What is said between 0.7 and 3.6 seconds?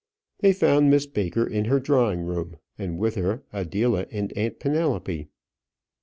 Miss Baker in her drawing room, and with her